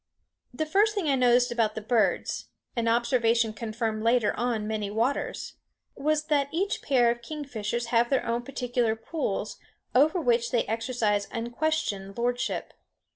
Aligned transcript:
The 0.51 0.65
first 0.65 0.95
thing 0.95 1.07
I 1.09 1.13
noticed 1.15 1.51
about 1.51 1.75
the 1.75 1.79
birds 1.81 2.45
an 2.75 2.87
observation 2.87 3.53
confirmed 3.53 4.01
later 4.01 4.33
on 4.35 4.65
many 4.65 4.89
waters 4.89 5.57
was 5.95 6.23
that 6.23 6.49
each 6.51 6.81
pair 6.81 7.11
of 7.11 7.21
kingfishers 7.21 7.89
have 7.93 8.09
their 8.09 8.25
own 8.25 8.41
particular 8.41 8.95
pools, 8.95 9.59
over 9.93 10.19
which 10.19 10.49
they 10.49 10.63
exercise 10.63 11.27
unquestioned 11.31 12.17
lordship. 12.17 12.73